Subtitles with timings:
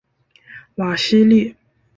[0.77, 1.55] 瓦西利。